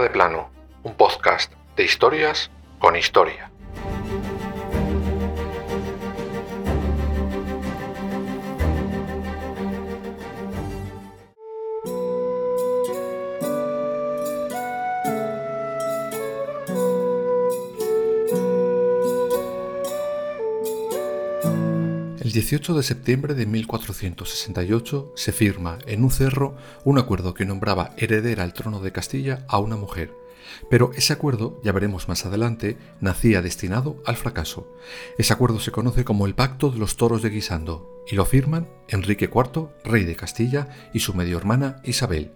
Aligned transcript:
De 0.00 0.08
plano, 0.08 0.50
un 0.84 0.94
podcast 0.94 1.52
de 1.76 1.84
historias 1.84 2.50
con 2.78 2.96
historia. 2.96 3.51
El 22.32 22.36
18 22.36 22.72
de 22.72 22.82
septiembre 22.82 23.34
de 23.34 23.44
1468 23.44 25.12
se 25.14 25.32
firma 25.32 25.76
en 25.86 26.02
un 26.02 26.10
cerro 26.10 26.56
un 26.82 26.98
acuerdo 26.98 27.34
que 27.34 27.44
nombraba 27.44 27.90
heredera 27.98 28.42
al 28.42 28.54
trono 28.54 28.80
de 28.80 28.90
Castilla 28.90 29.44
a 29.48 29.58
una 29.58 29.76
mujer, 29.76 30.14
pero 30.70 30.92
ese 30.94 31.12
acuerdo, 31.12 31.60
ya 31.62 31.72
veremos 31.72 32.08
más 32.08 32.24
adelante, 32.24 32.78
nacía 33.02 33.42
destinado 33.42 34.02
al 34.06 34.16
fracaso. 34.16 34.66
Ese 35.18 35.34
acuerdo 35.34 35.60
se 35.60 35.72
conoce 35.72 36.04
como 36.04 36.24
el 36.24 36.34
Pacto 36.34 36.70
de 36.70 36.78
los 36.78 36.96
Toros 36.96 37.20
de 37.20 37.28
Guisando 37.28 38.02
y 38.10 38.16
lo 38.16 38.24
firman 38.24 38.66
Enrique 38.88 39.28
IV, 39.30 39.68
rey 39.84 40.04
de 40.04 40.16
Castilla, 40.16 40.70
y 40.94 41.00
su 41.00 41.12
medio 41.12 41.36
hermana 41.36 41.82
Isabel. 41.84 42.32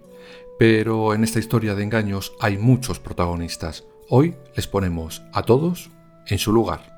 Pero 0.59 1.15
en 1.15 1.23
esta 1.23 1.39
historia 1.39 1.73
de 1.73 1.81
engaños 1.81 2.33
hay 2.39 2.59
muchos 2.59 2.99
protagonistas. 2.99 3.85
Hoy 4.09 4.35
les 4.55 4.67
ponemos 4.67 5.23
a 5.33 5.41
todos 5.41 5.89
en 6.27 6.37
su 6.37 6.53
lugar. 6.53 6.96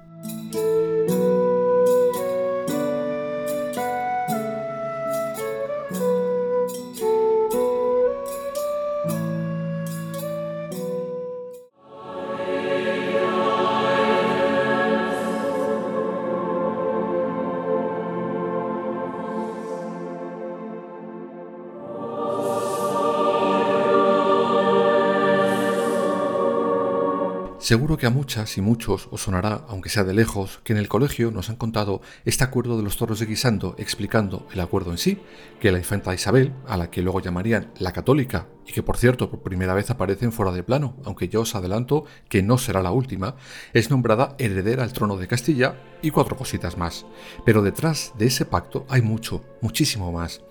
Seguro 27.70 27.98
que 27.98 28.08
a 28.08 28.10
muchas 28.10 28.58
y 28.58 28.62
muchos 28.62 29.08
os 29.12 29.22
sonará, 29.22 29.64
aunque 29.68 29.90
sea 29.90 30.04
de 30.04 30.16
lejos, 30.16 30.60
que 30.64 30.74
en 30.74 30.80
el 30.80 30.90
colegio 30.90 31.30
nos 31.30 31.52
han 31.52 31.56
contado 31.56 32.02
este 32.26 32.44
acuerdo 32.44 32.78
de 32.78 32.82
los 32.82 32.98
toros 32.98 33.20
de 33.20 33.28
Guisando 33.28 33.76
explicando 33.78 34.48
el 34.52 34.60
acuerdo 34.60 34.90
en 34.90 34.98
sí, 34.98 35.20
que 35.60 35.72
la 35.72 35.78
infanta 35.78 36.16
Isabel, 36.16 36.52
a 36.68 36.78
la 36.78 36.90
que 36.90 37.04
luego 37.04 37.22
llamarían 37.22 37.72
la 37.78 37.92
católica, 37.92 38.48
y 38.70 38.72
que 38.72 38.84
por 38.84 38.98
cierto 38.98 39.32
por 39.32 39.42
primera 39.42 39.74
vez 39.74 39.90
aparece 39.90 40.26
en 40.26 40.32
fuera 40.32 40.52
de 40.52 40.62
plano, 40.62 40.96
aunque 41.04 41.28
yo 41.28 41.42
os 41.42 41.56
adelanto 41.56 42.06
que 42.30 42.44
no 42.44 42.60
será 42.60 42.84
la 42.84 42.92
última, 42.92 43.36
es 43.74 43.90
nombrada 43.90 44.36
heredera 44.38 44.84
al 44.84 44.94
trono 44.94 45.18
de 45.18 45.28
Castilla 45.28 45.76
y 46.04 46.12
cuatro 46.12 46.38
cositas 46.38 46.78
más. 46.78 47.08
Pero 47.46 47.64
detrás 47.64 48.14
de 48.18 48.28
ese 48.28 48.46
pacto 48.46 48.86
hay 48.88 49.02
mucho, 49.02 49.44
muchísimo 49.62 50.12
más. 50.12 50.42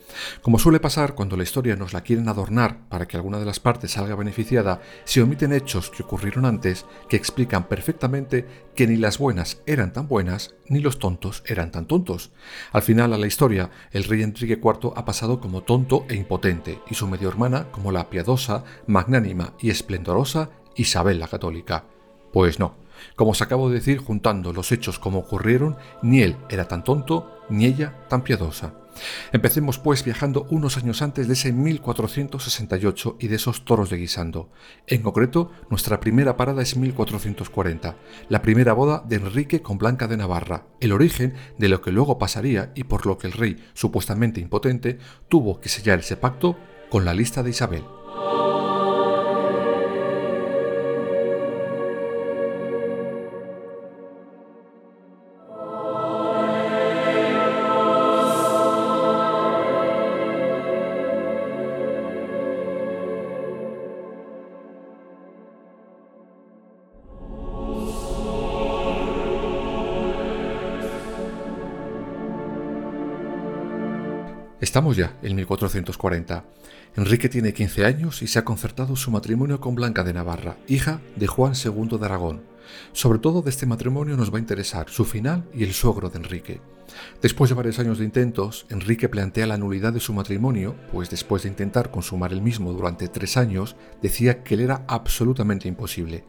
Como 0.42 0.58
suele 0.58 0.80
pasar 0.80 1.14
cuando 1.14 1.36
la 1.36 1.42
historia 1.42 1.76
nos 1.76 1.92
la 1.92 2.00
quieren 2.00 2.28
adornar 2.28 2.88
para 2.88 3.06
que 3.06 3.16
alguna 3.16 3.38
de 3.38 3.44
las 3.44 3.60
partes 3.60 3.92
salga 3.92 4.16
beneficiada, 4.16 4.80
se 5.04 5.22
omiten 5.22 5.52
hechos 5.52 5.90
que 5.90 6.02
ocurrieron 6.02 6.44
antes 6.44 6.86
que 7.08 7.16
explican 7.16 7.68
perfectamente 7.68 8.46
que 8.74 8.86
ni 8.86 8.96
las 8.96 9.18
buenas 9.18 9.60
eran 9.66 9.92
tan 9.92 10.08
buenas 10.08 10.54
ni 10.68 10.80
los 10.80 10.98
tontos 10.98 11.42
eran 11.46 11.70
tan 11.70 11.86
tontos. 11.86 12.32
Al 12.72 12.82
final 12.82 13.12
a 13.12 13.18
la 13.18 13.26
historia, 13.26 13.70
el 13.92 14.04
rey 14.04 14.22
Enrique 14.22 14.60
IV 14.62 14.92
ha 14.96 15.04
pasado 15.04 15.40
como 15.40 15.62
tonto 15.62 16.04
e 16.08 16.14
impotente 16.14 16.80
y 16.90 16.94
su 16.94 17.06
medio 17.06 17.28
hermana 17.28 17.70
como 17.70 17.92
la 17.92 18.07
piadosa, 18.08 18.64
magnánima 18.86 19.54
y 19.60 19.70
esplendorosa 19.70 20.50
Isabel 20.76 21.18
la 21.18 21.28
Católica. 21.28 21.84
Pues 22.32 22.58
no, 22.58 22.76
como 23.16 23.32
os 23.32 23.42
acabo 23.42 23.68
de 23.68 23.76
decir, 23.76 23.98
juntando 23.98 24.52
los 24.52 24.72
hechos 24.72 24.98
como 24.98 25.20
ocurrieron, 25.20 25.76
ni 26.02 26.22
él 26.22 26.36
era 26.48 26.68
tan 26.68 26.84
tonto, 26.84 27.38
ni 27.48 27.66
ella 27.66 27.94
tan 28.08 28.22
piadosa. 28.22 28.74
Empecemos 29.32 29.78
pues 29.78 30.04
viajando 30.04 30.46
unos 30.50 30.76
años 30.76 31.02
antes 31.02 31.28
de 31.28 31.34
ese 31.34 31.52
1468 31.52 33.16
y 33.20 33.28
de 33.28 33.36
esos 33.36 33.64
toros 33.64 33.90
de 33.90 33.96
guisando. 33.96 34.50
En 34.86 35.02
concreto, 35.02 35.52
nuestra 35.70 36.00
primera 36.00 36.36
parada 36.36 36.62
es 36.62 36.76
1440, 36.76 37.96
la 38.28 38.42
primera 38.42 38.72
boda 38.72 39.04
de 39.06 39.16
Enrique 39.16 39.62
con 39.62 39.78
Blanca 39.78 40.08
de 40.08 40.16
Navarra, 40.16 40.66
el 40.80 40.92
origen 40.92 41.34
de 41.58 41.68
lo 41.68 41.80
que 41.80 41.92
luego 41.92 42.18
pasaría 42.18 42.72
y 42.74 42.84
por 42.84 43.06
lo 43.06 43.18
que 43.18 43.28
el 43.28 43.34
rey, 43.34 43.64
supuestamente 43.74 44.40
impotente, 44.40 44.98
tuvo 45.28 45.60
que 45.60 45.68
sellar 45.68 46.00
ese 46.00 46.16
pacto 46.16 46.58
con 46.90 47.04
la 47.04 47.14
lista 47.14 47.42
de 47.42 47.50
Isabel. 47.50 47.84
Oh. 48.16 48.47
Estamos 74.60 74.96
ya 74.96 75.16
en 75.22 75.36
1440. 75.36 76.44
Enrique 76.96 77.28
tiene 77.28 77.52
15 77.52 77.84
años 77.84 78.22
y 78.22 78.26
se 78.26 78.40
ha 78.40 78.44
concertado 78.44 78.96
su 78.96 79.12
matrimonio 79.12 79.60
con 79.60 79.76
Blanca 79.76 80.02
de 80.02 80.12
Navarra, 80.12 80.56
hija 80.66 81.00
de 81.14 81.28
Juan 81.28 81.52
II 81.54 81.96
de 81.96 82.04
Aragón. 82.04 82.42
Sobre 82.92 83.20
todo 83.20 83.40
de 83.40 83.50
este 83.50 83.66
matrimonio 83.66 84.16
nos 84.16 84.32
va 84.32 84.38
a 84.38 84.40
interesar 84.40 84.90
su 84.90 85.04
final 85.04 85.48
y 85.54 85.62
el 85.62 85.74
suegro 85.74 86.10
de 86.10 86.18
Enrique. 86.18 86.60
Después 87.22 87.50
de 87.50 87.54
varios 87.54 87.78
años 87.78 87.98
de 87.98 88.04
intentos, 88.04 88.66
Enrique 88.68 89.08
plantea 89.08 89.46
la 89.46 89.58
nulidad 89.58 89.92
de 89.92 90.00
su 90.00 90.12
matrimonio, 90.12 90.74
pues 90.90 91.08
después 91.08 91.44
de 91.44 91.50
intentar 91.50 91.92
consumar 91.92 92.32
el 92.32 92.42
mismo 92.42 92.72
durante 92.72 93.06
tres 93.06 93.36
años, 93.36 93.76
decía 94.02 94.42
que 94.42 94.56
le 94.56 94.64
era 94.64 94.84
absolutamente 94.88 95.68
imposible. 95.68 96.24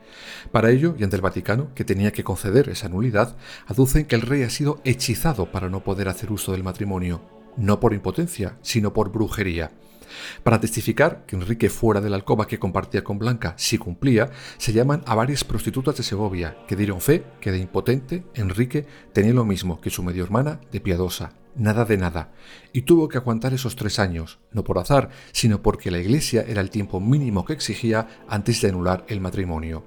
Para 0.52 0.70
ello, 0.70 0.96
y 1.00 1.04
ante 1.04 1.16
el 1.16 1.24
Vaticano, 1.24 1.74
que 1.74 1.84
tenía 1.84 2.12
que 2.12 2.24
conceder 2.24 2.70
esa 2.70 2.90
nulidad, 2.90 3.36
aducen 3.66 4.06
que 4.06 4.16
el 4.16 4.22
rey 4.22 4.44
ha 4.44 4.52
sido 4.52 4.82
hechizado 4.84 5.52
para 5.52 5.70
no 5.70 5.84
poder 5.84 6.10
hacer 6.10 6.32
uso 6.32 6.52
del 6.52 6.64
matrimonio, 6.64 7.39
no 7.60 7.80
por 7.80 7.94
impotencia, 7.94 8.58
sino 8.62 8.94
por 8.94 9.12
brujería. 9.12 9.72
Para 10.44 10.60
testificar 10.60 11.26
que 11.26 11.36
Enrique 11.36 11.70
fuera 11.70 12.02
de 12.02 12.10
la 12.10 12.16
alcoba 12.16 12.48
que 12.48 12.60
compartía 12.60 13.04
con 13.04 13.20
Blanca 13.20 13.54
sí 13.58 13.78
cumplía, 13.78 14.32
se 14.58 14.74
llaman 14.74 15.04
a 15.06 15.16
varias 15.16 15.44
prostitutas 15.44 15.98
de 15.98 16.04
Segovia, 16.04 16.58
que 16.68 16.76
dieron 16.76 17.02
fe 17.02 17.24
que 17.40 17.52
de 17.52 17.60
impotente 17.60 18.24
Enrique 18.34 18.86
tenía 19.14 19.34
lo 19.34 19.46
mismo 19.46 19.80
que 19.80 19.90
su 19.90 20.04
medio 20.04 20.24
hermana 20.24 20.62
de 20.72 20.82
piadosa, 20.82 21.34
nada 21.56 21.86
de 21.86 21.98
nada, 21.98 22.32
y 22.74 22.84
tuvo 22.84 23.08
que 23.08 23.18
aguantar 23.18 23.54
esos 23.54 23.76
tres 23.76 24.00
años, 24.00 24.40
no 24.52 24.64
por 24.64 24.80
azar, 24.80 25.10
sino 25.32 25.62
porque 25.62 25.92
la 25.92 26.00
iglesia 26.00 26.44
era 26.48 26.62
el 26.62 26.70
tiempo 26.70 27.00
mínimo 27.00 27.46
que 27.46 27.54
exigía 27.54 28.08
antes 28.28 28.62
de 28.62 28.70
anular 28.70 29.06
el 29.08 29.22
matrimonio. 29.22 29.84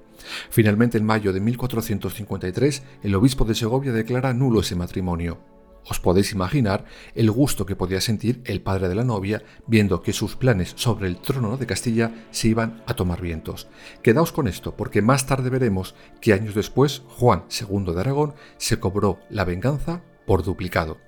Finalmente, 0.51 0.99
en 0.99 1.05
mayo 1.05 1.33
de 1.33 1.41
1453, 1.41 2.83
el 3.03 3.15
obispo 3.15 3.45
de 3.45 3.57
Segovia 3.57 3.93
declara 3.93 4.33
nulo 4.35 4.61
ese 4.61 4.77
matrimonio, 4.77 5.41
os 5.89 6.01
podéis 6.01 6.33
imaginar 6.33 6.85
el 7.15 7.31
gusto 7.31 7.67
que 7.67 7.77
podía 7.77 8.01
sentir 8.01 8.41
el 8.45 8.61
padre 8.61 8.89
de 8.89 8.95
la 8.95 9.05
novia 9.05 9.43
viendo 9.67 10.03
que 10.03 10.13
sus 10.13 10.37
planes 10.37 10.73
sobre 10.77 11.09
el 11.09 11.19
trono 11.19 11.57
de 11.57 11.67
Castilla 11.67 12.27
se 12.31 12.49
iban 12.49 12.83
a 12.87 12.95
tomar 12.95 13.21
vientos. 13.21 13.69
Quedaos 14.03 14.33
con 14.33 14.49
esto, 14.49 14.77
porque 14.77 15.03
más 15.03 15.27
tarde 15.27 15.51
veremos 15.51 15.95
que 16.21 16.33
años 16.33 16.55
después 16.55 17.03
Juan 17.09 17.45
II 17.51 17.95
de 17.95 18.01
Aragón 18.01 18.35
se 18.59 18.79
cobró 18.79 19.19
la 19.31 19.45
venganza 19.45 20.03
por 20.27 20.43
duplicado. 20.43 20.99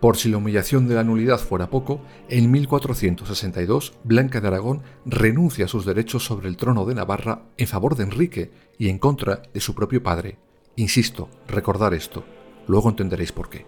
Por 0.00 0.16
si 0.16 0.28
la 0.28 0.38
humillación 0.38 0.88
de 0.88 0.94
la 0.94 1.04
nulidad 1.04 1.38
fuera 1.38 1.70
poco, 1.70 2.02
en 2.28 2.50
1462 2.50 3.94
Blanca 4.04 4.40
de 4.40 4.48
Aragón 4.48 4.82
renuncia 5.06 5.66
a 5.66 5.68
sus 5.68 5.86
derechos 5.86 6.24
sobre 6.24 6.48
el 6.48 6.56
trono 6.56 6.84
de 6.84 6.94
Navarra 6.94 7.44
en 7.56 7.68
favor 7.68 7.96
de 7.96 8.04
Enrique 8.04 8.50
y 8.78 8.88
en 8.88 8.98
contra 8.98 9.42
de 9.52 9.60
su 9.60 9.74
propio 9.74 10.02
padre. 10.02 10.38
Insisto, 10.76 11.28
recordar 11.46 11.94
esto, 11.94 12.24
luego 12.66 12.88
entenderéis 12.88 13.32
por 13.32 13.48
qué. 13.50 13.66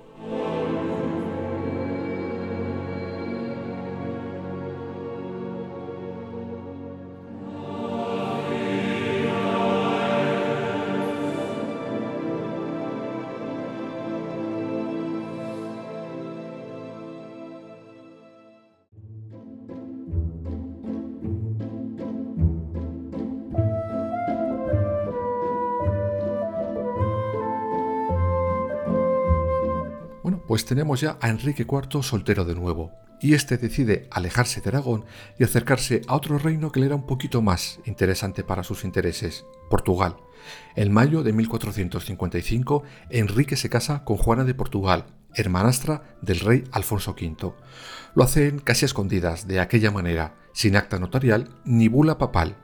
Pues 30.55 30.67
tenemos 30.67 31.01
ya 31.01 31.19
a 31.21 31.31
Enrique 31.31 31.67
IV 31.69 32.05
soltero 32.05 32.45
de 32.45 32.55
nuevo. 32.55 32.93
y 33.21 33.35
este 33.35 33.59
decide 33.59 34.07
alejarse 34.13 34.61
de 34.61 34.69
Aragón 34.69 35.05
y 35.37 35.43
acercarse 35.43 36.03
a 36.07 36.15
otro 36.15 36.39
reino 36.39 36.71
que 36.71 36.79
le 36.79 36.87
era 36.87 36.95
un 36.95 37.07
poquito 37.07 37.43
más 37.43 37.81
interesante 37.87 38.45
para 38.45 38.63
sus 38.63 38.85
intereses, 38.85 39.45
Portugal. 39.69 40.17
En 40.77 40.93
mayo 40.93 41.25
de 41.25 41.33
1455, 41.33 42.85
Enrique 43.11 43.57
se 43.57 43.69
casa 43.69 44.05
con 44.05 44.17
Juana 44.17 44.45
de 44.45 44.55
Portugal, 44.55 45.07
hermanastra 45.35 46.17
del 46.23 46.39
rey 46.39 46.63
Alfonso 46.71 47.17
V. 47.21 47.53
Lo 48.15 48.23
hacen 48.23 48.61
casi 48.61 48.85
escondidas, 48.85 49.49
de 49.49 49.59
aquella 49.59 49.91
manera, 49.91 50.37
sin 50.53 50.77
acta 50.77 51.01
notarial 51.01 51.49
ni 51.65 51.89
bula 51.89 52.17
papal. 52.17 52.59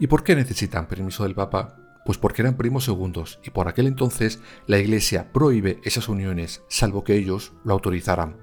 ¿Y 0.00 0.08
por 0.08 0.24
qué 0.24 0.34
necesitan 0.34 0.88
permiso 0.88 1.22
del 1.22 1.36
Papa? 1.36 1.85
Pues 2.06 2.18
porque 2.18 2.42
eran 2.42 2.56
primos 2.56 2.84
segundos 2.84 3.40
y 3.44 3.50
por 3.50 3.66
aquel 3.66 3.88
entonces 3.88 4.38
la 4.68 4.78
Iglesia 4.78 5.32
prohíbe 5.32 5.80
esas 5.82 6.08
uniones, 6.08 6.62
salvo 6.68 7.02
que 7.02 7.16
ellos 7.16 7.52
lo 7.64 7.74
autorizaran. 7.74 8.36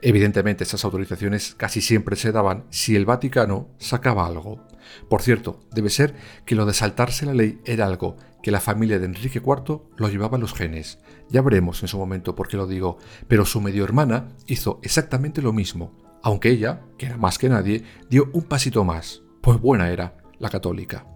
Evidentemente 0.00 0.62
esas 0.62 0.84
autorizaciones 0.84 1.54
casi 1.56 1.80
siempre 1.80 2.14
se 2.14 2.30
daban 2.30 2.64
si 2.70 2.94
el 2.94 3.04
Vaticano 3.04 3.68
sacaba 3.78 4.26
algo. 4.26 4.66
Por 5.08 5.20
cierto, 5.20 5.60
debe 5.72 5.90
ser 5.90 6.14
que 6.46 6.54
lo 6.54 6.64
de 6.64 6.74
saltarse 6.74 7.26
la 7.26 7.34
ley 7.34 7.60
era 7.64 7.86
algo 7.86 8.16
que 8.40 8.52
la 8.52 8.60
familia 8.60 8.98
de 8.98 9.06
Enrique 9.06 9.42
IV 9.44 9.82
lo 9.96 10.08
llevaba 10.08 10.36
en 10.36 10.42
los 10.42 10.54
genes. 10.54 10.98
Ya 11.28 11.42
veremos 11.42 11.82
en 11.82 11.88
su 11.88 11.98
momento 11.98 12.36
por 12.36 12.48
qué 12.48 12.56
lo 12.56 12.66
digo, 12.66 12.98
pero 13.26 13.44
su 13.44 13.60
medio 13.60 13.84
hermana 13.84 14.28
hizo 14.46 14.80
exactamente 14.82 15.42
lo 15.42 15.52
mismo, 15.52 15.92
aunque 16.22 16.50
ella, 16.50 16.82
que 16.98 17.06
era 17.06 17.16
más 17.16 17.38
que 17.38 17.48
nadie, 17.48 17.84
dio 18.08 18.30
un 18.32 18.44
pasito 18.44 18.84
más, 18.84 19.22
pues 19.40 19.60
buena 19.60 19.90
era 19.90 20.16
la 20.38 20.50
católica. 20.50 21.11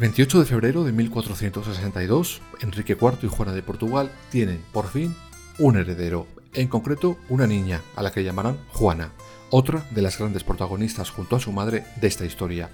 El 0.00 0.06
28 0.06 0.38
de 0.38 0.46
febrero 0.46 0.82
de 0.82 0.92
1462, 0.92 2.40
Enrique 2.62 2.96
IV 2.98 3.18
y 3.22 3.26
Juana 3.26 3.52
de 3.52 3.62
Portugal 3.62 4.10
tienen, 4.30 4.64
por 4.72 4.88
fin, 4.88 5.14
un 5.58 5.76
heredero, 5.76 6.26
en 6.54 6.68
concreto 6.68 7.18
una 7.28 7.46
niña, 7.46 7.82
a 7.96 8.02
la 8.02 8.10
que 8.10 8.24
llamarán 8.24 8.56
Juana, 8.68 9.12
otra 9.50 9.84
de 9.90 10.00
las 10.00 10.18
grandes 10.18 10.42
protagonistas 10.42 11.10
junto 11.10 11.36
a 11.36 11.40
su 11.40 11.52
madre 11.52 11.84
de 12.00 12.08
esta 12.08 12.24
historia. 12.24 12.70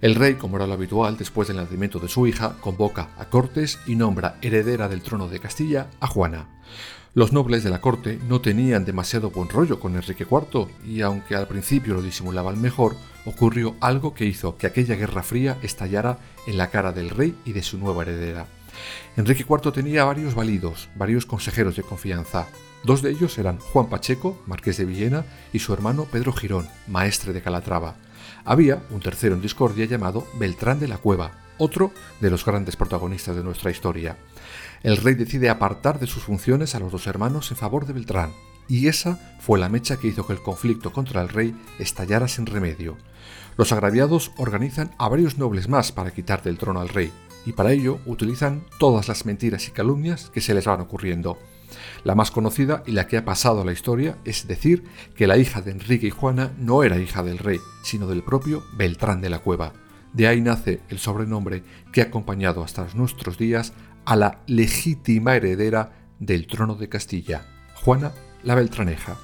El 0.00 0.14
rey, 0.14 0.34
como 0.34 0.54
era 0.54 0.68
lo 0.68 0.74
habitual, 0.74 1.16
después 1.16 1.48
del 1.48 1.56
nacimiento 1.56 1.98
de 1.98 2.06
su 2.06 2.28
hija, 2.28 2.54
convoca 2.60 3.08
a 3.18 3.24
Cortes 3.24 3.80
y 3.88 3.96
nombra 3.96 4.36
heredera 4.40 4.88
del 4.88 5.02
trono 5.02 5.26
de 5.26 5.40
Castilla 5.40 5.88
a 5.98 6.06
Juana. 6.06 6.46
Los 7.14 7.30
nobles 7.30 7.62
de 7.62 7.68
la 7.68 7.82
corte 7.82 8.18
no 8.26 8.40
tenían 8.40 8.86
demasiado 8.86 9.30
buen 9.30 9.50
rollo 9.50 9.78
con 9.78 9.96
Enrique 9.96 10.24
IV 10.30 10.68
y 10.86 11.02
aunque 11.02 11.36
al 11.36 11.46
principio 11.46 11.92
lo 11.92 12.00
disimulaban 12.00 12.58
mejor, 12.58 12.96
ocurrió 13.26 13.76
algo 13.80 14.14
que 14.14 14.24
hizo 14.24 14.56
que 14.56 14.66
aquella 14.66 14.94
guerra 14.94 15.22
fría 15.22 15.58
estallara 15.60 16.16
en 16.46 16.56
la 16.56 16.70
cara 16.70 16.90
del 16.92 17.10
rey 17.10 17.36
y 17.44 17.52
de 17.52 17.62
su 17.62 17.76
nueva 17.76 18.04
heredera. 18.04 18.46
Enrique 19.18 19.44
IV 19.46 19.72
tenía 19.72 20.04
varios 20.04 20.34
validos, 20.34 20.88
varios 20.96 21.26
consejeros 21.26 21.76
de 21.76 21.82
confianza. 21.82 22.48
Dos 22.82 23.02
de 23.02 23.10
ellos 23.10 23.36
eran 23.36 23.58
Juan 23.58 23.90
Pacheco, 23.90 24.42
marqués 24.46 24.78
de 24.78 24.86
Villena, 24.86 25.26
y 25.52 25.58
su 25.58 25.74
hermano 25.74 26.06
Pedro 26.10 26.32
Girón, 26.32 26.66
maestre 26.88 27.34
de 27.34 27.42
Calatrava. 27.42 27.96
Había 28.46 28.82
un 28.88 29.00
tercero 29.00 29.34
en 29.34 29.42
discordia 29.42 29.84
llamado 29.84 30.26
Beltrán 30.38 30.80
de 30.80 30.88
la 30.88 30.96
Cueva, 30.96 31.41
otro 31.58 31.92
de 32.20 32.30
los 32.30 32.44
grandes 32.44 32.76
protagonistas 32.76 33.36
de 33.36 33.44
nuestra 33.44 33.70
historia 33.70 34.16
el 34.82 34.96
rey 34.96 35.14
decide 35.14 35.48
apartar 35.48 36.00
de 36.00 36.06
sus 36.06 36.24
funciones 36.24 36.74
a 36.74 36.80
los 36.80 36.90
dos 36.90 37.06
hermanos 37.06 37.50
en 37.50 37.56
favor 37.56 37.86
de 37.86 37.92
Beltrán, 37.92 38.32
y 38.68 38.88
esa 38.88 39.18
fue 39.40 39.58
la 39.58 39.68
mecha 39.68 39.96
que 39.96 40.08
hizo 40.08 40.26
que 40.26 40.32
el 40.32 40.42
conflicto 40.42 40.92
contra 40.92 41.22
el 41.22 41.28
rey 41.28 41.54
estallara 41.78 42.26
sin 42.26 42.46
remedio. 42.46 42.96
Los 43.56 43.70
agraviados 43.70 44.32
organizan 44.38 44.92
a 44.98 45.08
varios 45.08 45.38
nobles 45.38 45.68
más 45.68 45.92
para 45.92 46.10
quitar 46.10 46.42
del 46.42 46.58
trono 46.58 46.80
al 46.80 46.88
rey, 46.88 47.12
y 47.46 47.52
para 47.52 47.72
ello 47.72 48.00
utilizan 48.06 48.64
todas 48.78 49.08
las 49.08 49.24
mentiras 49.24 49.68
y 49.68 49.70
calumnias 49.70 50.30
que 50.30 50.40
se 50.40 50.54
les 50.54 50.64
van 50.64 50.80
ocurriendo. 50.80 51.38
La 52.02 52.14
más 52.14 52.30
conocida 52.30 52.82
y 52.84 52.92
la 52.92 53.06
que 53.06 53.16
ha 53.16 53.24
pasado 53.24 53.62
a 53.62 53.64
la 53.64 53.72
historia 53.72 54.18
es 54.24 54.48
decir 54.48 54.84
que 55.14 55.26
la 55.26 55.38
hija 55.38 55.62
de 55.62 55.70
Enrique 55.70 56.08
y 56.08 56.10
Juana 56.10 56.52
no 56.58 56.82
era 56.82 56.98
hija 56.98 57.22
del 57.22 57.38
rey, 57.38 57.60
sino 57.82 58.08
del 58.08 58.22
propio 58.22 58.64
Beltrán 58.76 59.20
de 59.20 59.30
la 59.30 59.38
Cueva. 59.38 59.72
De 60.12 60.26
ahí 60.26 60.40
nace 60.40 60.80
el 60.88 60.98
sobrenombre 60.98 61.62
que 61.92 62.02
ha 62.02 62.04
acompañado 62.04 62.62
hasta 62.62 62.86
nuestros 62.94 63.38
días 63.38 63.72
a 64.04 64.16
la 64.16 64.40
legítima 64.46 65.36
heredera 65.36 65.92
del 66.18 66.46
trono 66.46 66.74
de 66.74 66.88
Castilla, 66.88 67.46
Juana 67.74 68.12
la 68.42 68.54
Beltraneja. 68.54 69.16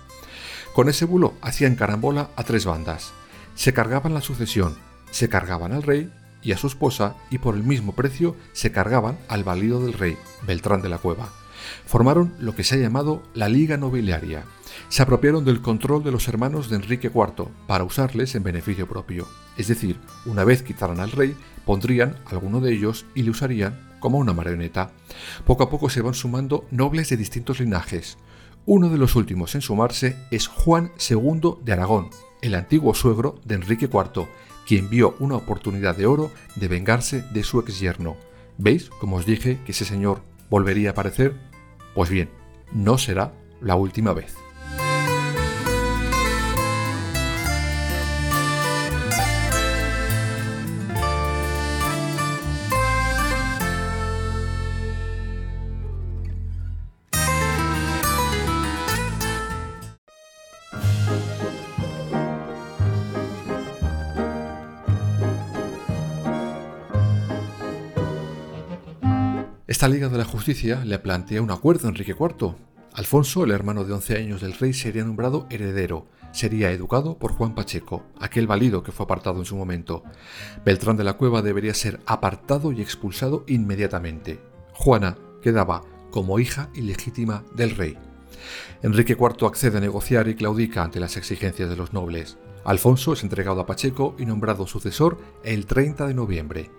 Con 0.74 0.88
ese 0.88 1.04
bulo 1.04 1.34
hacían 1.42 1.74
carambola 1.74 2.30
a 2.36 2.44
tres 2.44 2.64
bandas. 2.64 3.12
Se 3.54 3.72
cargaban 3.72 4.14
la 4.14 4.20
sucesión, 4.20 4.76
se 5.10 5.28
cargaban 5.28 5.72
al 5.72 5.82
rey 5.82 6.12
y 6.42 6.52
a 6.52 6.56
su 6.56 6.68
esposa 6.68 7.16
y 7.30 7.38
por 7.38 7.54
el 7.56 7.64
mismo 7.64 7.94
precio 7.94 8.36
se 8.52 8.70
cargaban 8.70 9.18
al 9.28 9.44
valido 9.44 9.84
del 9.84 9.94
rey, 9.94 10.16
Beltrán 10.46 10.82
de 10.82 10.88
la 10.88 10.98
Cueva. 10.98 11.30
Formaron 11.84 12.34
lo 12.38 12.54
que 12.54 12.64
se 12.64 12.76
ha 12.76 12.78
llamado 12.78 13.22
la 13.34 13.48
Liga 13.48 13.76
Nobiliaria. 13.76 14.44
Se 14.88 15.02
apropiaron 15.02 15.44
del 15.44 15.60
control 15.60 16.02
de 16.04 16.12
los 16.12 16.28
hermanos 16.28 16.70
de 16.70 16.76
Enrique 16.76 17.10
IV 17.14 17.48
para 17.66 17.84
usarles 17.84 18.34
en 18.34 18.42
beneficio 18.42 18.86
propio. 18.88 19.26
Es 19.56 19.68
decir, 19.68 19.98
una 20.26 20.44
vez 20.44 20.62
quitaran 20.62 21.00
al 21.00 21.10
rey, 21.10 21.36
pondrían 21.64 22.16
alguno 22.26 22.60
de 22.60 22.72
ellos 22.72 23.06
y 23.14 23.22
le 23.22 23.30
usarían 23.30 23.88
como 24.00 24.18
una 24.18 24.32
marioneta. 24.32 24.92
Poco 25.44 25.64
a 25.64 25.70
poco 25.70 25.90
se 25.90 26.00
van 26.00 26.14
sumando 26.14 26.64
nobles 26.70 27.08
de 27.08 27.16
distintos 27.16 27.60
linajes. 27.60 28.18
Uno 28.66 28.88
de 28.88 28.98
los 28.98 29.16
últimos 29.16 29.54
en 29.54 29.62
sumarse 29.62 30.16
es 30.30 30.46
Juan 30.46 30.92
II 31.10 31.56
de 31.64 31.72
Aragón, 31.72 32.10
el 32.42 32.54
antiguo 32.54 32.94
suegro 32.94 33.40
de 33.44 33.56
Enrique 33.56 33.86
IV, 33.92 34.28
quien 34.66 34.90
vio 34.90 35.16
una 35.18 35.36
oportunidad 35.36 35.96
de 35.96 36.06
oro 36.06 36.30
de 36.56 36.68
vengarse 36.68 37.22
de 37.32 37.42
su 37.42 37.60
ex 37.60 37.80
yerno. 37.80 38.16
¿Veis, 38.58 38.90
como 38.90 39.16
os 39.16 39.26
dije, 39.26 39.58
que 39.64 39.72
ese 39.72 39.84
señor 39.84 40.20
volvería 40.50 40.90
a 40.90 40.92
aparecer? 40.92 41.34
Pues 41.94 42.10
bien, 42.10 42.28
no 42.72 42.98
será 42.98 43.32
la 43.60 43.74
última 43.74 44.12
vez. 44.12 44.34
Esta 69.68 69.86
Liga 69.86 70.08
de 70.08 70.16
la 70.16 70.24
Justicia 70.24 70.82
le 70.82 70.98
plantea 70.98 71.42
un 71.42 71.50
acuerdo 71.50 71.88
a 71.88 71.90
Enrique 71.90 72.16
IV. 72.18 72.54
Alfonso, 72.94 73.44
el 73.44 73.50
hermano 73.50 73.84
de 73.84 73.92
11 73.92 74.16
años 74.16 74.40
del 74.40 74.54
rey, 74.54 74.72
sería 74.72 75.04
nombrado 75.04 75.46
heredero. 75.50 76.06
Sería 76.32 76.72
educado 76.72 77.18
por 77.18 77.32
Juan 77.32 77.54
Pacheco, 77.54 78.02
aquel 78.18 78.46
valido 78.46 78.82
que 78.82 78.92
fue 78.92 79.04
apartado 79.04 79.40
en 79.40 79.44
su 79.44 79.56
momento. 79.56 80.04
Beltrán 80.64 80.96
de 80.96 81.04
la 81.04 81.18
Cueva 81.18 81.42
debería 81.42 81.74
ser 81.74 82.00
apartado 82.06 82.72
y 82.72 82.80
expulsado 82.80 83.44
inmediatamente. 83.46 84.40
Juana 84.72 85.18
quedaba 85.42 85.82
como 86.10 86.38
hija 86.38 86.70
ilegítima 86.72 87.44
del 87.54 87.76
rey. 87.76 87.98
Enrique 88.82 89.18
IV 89.20 89.46
accede 89.46 89.76
a 89.76 89.82
negociar 89.82 90.28
y 90.28 90.34
claudica 90.34 90.82
ante 90.82 90.98
las 90.98 91.18
exigencias 91.18 91.68
de 91.68 91.76
los 91.76 91.92
nobles. 91.92 92.38
Alfonso 92.64 93.12
es 93.12 93.22
entregado 93.22 93.60
a 93.60 93.66
Pacheco 93.66 94.14
y 94.18 94.26
nombrado 94.26 94.66
sucesor 94.66 95.18
el 95.44 95.66
30 95.66 96.06
de 96.06 96.14
noviembre. 96.14 96.70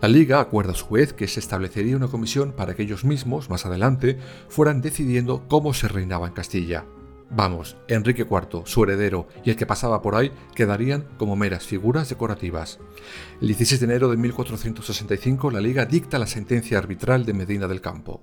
La 0.00 0.08
Liga 0.08 0.40
acuerda 0.40 0.72
a 0.72 0.76
su 0.76 0.88
vez 0.88 1.12
que 1.12 1.28
se 1.28 1.40
establecería 1.40 1.96
una 1.96 2.08
comisión 2.08 2.52
para 2.52 2.74
que 2.74 2.82
ellos 2.82 3.04
mismos, 3.04 3.50
más 3.50 3.66
adelante, 3.66 4.18
fueran 4.48 4.80
decidiendo 4.80 5.46
cómo 5.48 5.74
se 5.74 5.88
reinaba 5.88 6.26
en 6.26 6.34
Castilla. 6.34 6.84
Vamos, 7.28 7.76
Enrique 7.88 8.22
IV, 8.22 8.62
su 8.66 8.84
heredero 8.84 9.26
y 9.44 9.50
el 9.50 9.56
que 9.56 9.66
pasaba 9.66 10.00
por 10.00 10.14
ahí 10.14 10.30
quedarían 10.54 11.08
como 11.18 11.34
meras 11.34 11.66
figuras 11.66 12.08
decorativas. 12.08 12.78
El 13.40 13.48
16 13.48 13.80
de 13.80 13.86
enero 13.86 14.08
de 14.08 14.16
1465 14.16 15.50
la 15.50 15.60
Liga 15.60 15.86
dicta 15.86 16.20
la 16.20 16.28
sentencia 16.28 16.78
arbitral 16.78 17.24
de 17.24 17.34
Medina 17.34 17.66
del 17.66 17.80
Campo. 17.80 18.22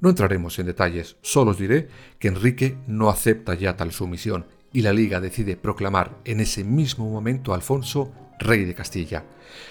No 0.00 0.10
entraremos 0.10 0.58
en 0.58 0.66
detalles, 0.66 1.16
solo 1.22 1.52
os 1.52 1.58
diré 1.58 1.88
que 2.18 2.28
Enrique 2.28 2.78
no 2.86 3.08
acepta 3.08 3.54
ya 3.54 3.76
tal 3.76 3.92
sumisión 3.92 4.46
y 4.72 4.82
la 4.82 4.92
Liga 4.92 5.20
decide 5.20 5.56
proclamar 5.56 6.18
en 6.24 6.40
ese 6.40 6.64
mismo 6.64 7.10
momento 7.10 7.52
a 7.52 7.56
Alfonso 7.56 8.12
rey 8.38 8.64
de 8.64 8.74
Castilla. 8.74 9.24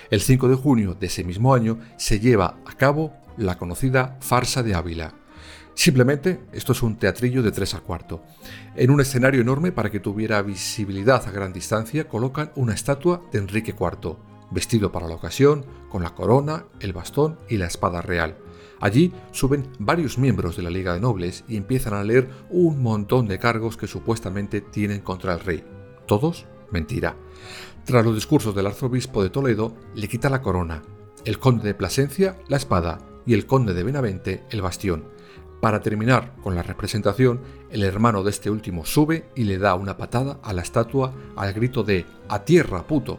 El 0.09 0.21
5 0.21 0.47
de 0.47 0.55
junio 0.55 0.95
de 0.95 1.07
ese 1.07 1.23
mismo 1.23 1.53
año 1.53 1.79
se 1.97 2.19
lleva 2.19 2.57
a 2.65 2.73
cabo 2.73 3.13
la 3.37 3.57
conocida 3.57 4.17
farsa 4.21 4.63
de 4.63 4.75
Ávila. 4.75 5.13
Simplemente, 5.73 6.39
esto 6.53 6.71
es 6.71 6.81
un 6.81 6.95
teatrillo 6.95 7.43
de 7.43 7.51
3 7.51 7.73
al 7.75 7.83
cuarto. 7.83 8.23
En 8.75 8.91
un 8.91 9.01
escenario 9.01 9.41
enorme 9.41 9.73
para 9.73 9.91
que 9.91 9.99
tuviera 9.99 10.41
visibilidad 10.41 11.27
a 11.27 11.31
gran 11.31 11.51
distancia, 11.51 12.07
colocan 12.07 12.51
una 12.55 12.73
estatua 12.73 13.21
de 13.31 13.39
Enrique 13.39 13.75
IV. 13.77 14.15
vestido 14.51 14.91
para 14.91 15.07
la 15.07 15.15
ocasión, 15.15 15.65
con 15.89 16.03
la 16.03 16.15
corona, 16.15 16.65
el 16.79 16.93
bastón 16.93 17.37
y 17.49 17.57
la 17.57 17.65
espada 17.65 18.01
real. 18.01 18.37
Allí 18.85 19.11
suben 19.31 19.67
varios 19.79 20.19
miembros 20.19 20.55
de 20.55 20.61
la 20.61 20.69
Liga 20.69 20.93
de 20.93 20.99
Nobles 20.99 21.43
y 21.47 21.57
empiezan 21.57 21.95
a 21.95 22.03
leer 22.03 22.29
un 22.51 22.83
montón 22.83 23.27
de 23.27 23.39
cargos 23.39 23.77
que 23.77 23.87
supuestamente 23.87 24.61
tienen 24.61 25.01
contra 25.01 25.33
el 25.33 25.39
rey. 25.39 25.63
Todos 26.05 26.45
mentira. 26.69 27.15
Tras 27.83 28.05
los 28.05 28.13
discursos 28.13 28.53
del 28.53 28.67
arzobispo 28.67 29.23
de 29.23 29.31
Toledo, 29.31 29.75
le 29.95 30.07
quita 30.07 30.29
la 30.29 30.43
corona, 30.43 30.83
el 31.23 31.39
conde 31.39 31.63
de 31.63 31.73
Plasencia 31.73 32.37
la 32.47 32.57
espada 32.57 32.99
y 33.25 33.33
el 33.33 33.47
conde 33.47 33.73
de 33.73 33.81
Benavente 33.81 34.43
el 34.51 34.61
bastión. 34.61 35.05
Para 35.61 35.81
terminar 35.81 36.35
con 36.43 36.53
la 36.53 36.61
representación, 36.61 37.41
el 37.71 37.81
hermano 37.81 38.21
de 38.21 38.29
este 38.29 38.51
último 38.51 38.85
sube 38.85 39.25
y 39.35 39.45
le 39.45 39.57
da 39.57 39.73
una 39.73 39.97
patada 39.97 40.39
a 40.43 40.53
la 40.53 40.61
estatua 40.61 41.11
al 41.35 41.53
grito 41.53 41.81
de 41.81 42.05
¡A 42.29 42.45
tierra, 42.45 42.85
puto! 42.85 43.17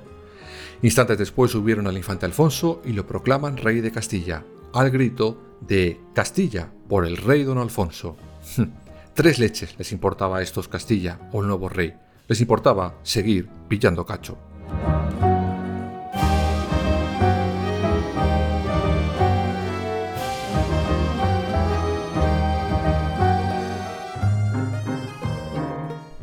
Instantes 0.83 1.19
después 1.19 1.51
subieron 1.51 1.89
al 1.89 1.97
infante 1.97 2.25
Alfonso 2.25 2.83
y 2.85 2.93
lo 2.93 3.05
proclaman 3.05 3.57
rey 3.57 3.81
de 3.81 3.91
Castilla, 3.91 4.45
al 4.73 4.91
grito 4.91 5.43
de 5.61 6.01
Castilla 6.15 6.71
por 6.89 7.07
el 7.07 7.17
rey 7.17 7.45
don 7.45 7.59
Alfonso. 7.59 8.17
Tres 9.15 9.39
leches 9.39 9.79
les 9.79 9.93
importaba 9.93 10.39
a 10.39 10.43
estos 10.43 10.69
Castilla 10.69 11.19
o 11.33 11.41
el 11.41 11.49
nuevo 11.49 11.69
rey. 11.69 11.95
Les 12.29 12.41
importaba 12.41 12.95
seguir 13.03 13.49
pillando 13.69 14.05
cacho. 14.05 14.37